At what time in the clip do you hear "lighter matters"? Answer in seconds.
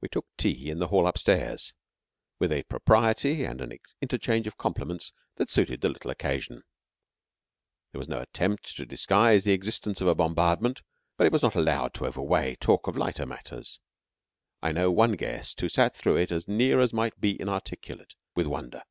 12.96-13.80